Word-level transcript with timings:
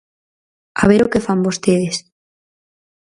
A 0.81 0.83
ver 0.91 1.01
o 1.03 1.11
que 1.11 1.23
fan 1.25 1.39
vostedes. 1.47 1.95